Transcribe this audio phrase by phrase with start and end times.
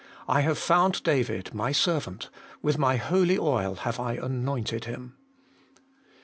[0.27, 2.31] I have found David, my servant;
[2.63, 5.15] with my holy oil have I anointed him.'